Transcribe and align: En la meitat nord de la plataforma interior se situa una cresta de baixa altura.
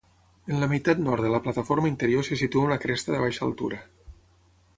En 0.53 0.61
la 0.63 0.69
meitat 0.71 1.03
nord 1.07 1.25
de 1.25 1.29
la 1.33 1.41
plataforma 1.47 1.91
interior 1.91 2.27
se 2.31 2.39
situa 2.41 2.67
una 2.71 2.79
cresta 2.87 3.15
de 3.17 3.21
baixa 3.27 3.47
altura. 3.51 3.83